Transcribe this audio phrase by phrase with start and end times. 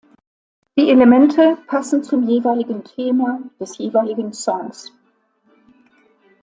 [0.79, 4.91] Die Elemente passen zum jeweiligen Thema des jeweiligen Songs.